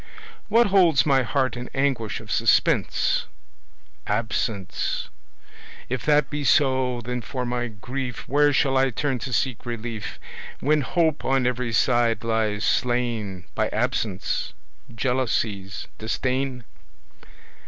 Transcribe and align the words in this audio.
What 0.49 0.65
holds 0.65 1.05
my 1.05 1.21
heart 1.21 1.55
in 1.55 1.69
anguish 1.75 2.19
of 2.19 2.31
suspense? 2.31 3.27
Absence. 4.07 5.09
If 5.89 6.03
that 6.07 6.31
be 6.31 6.43
so, 6.43 7.01
then 7.01 7.21
for 7.21 7.45
my 7.45 7.67
grief 7.67 8.27
Where 8.27 8.51
shall 8.51 8.77
I 8.77 8.89
turn 8.89 9.19
to 9.19 9.31
seek 9.31 9.63
relief, 9.63 10.19
When 10.59 10.81
hope 10.81 11.23
on 11.23 11.45
every 11.45 11.71
side 11.71 12.23
lies 12.23 12.63
slain 12.63 13.45
By 13.53 13.69
Absence, 13.69 14.53
Jealousies, 14.95 15.85
Disdain? 15.99 16.63